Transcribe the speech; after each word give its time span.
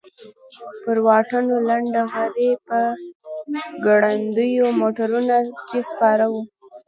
پر 0.83 0.97
واټونو 1.05 1.55
لنډه 1.69 2.01
غري 2.13 2.51
په 2.67 2.79
ګړندیو 3.85 4.67
موټرونو 4.79 5.37
کې 5.67 5.79
سپاره 5.89 6.25
وو. 6.33 6.41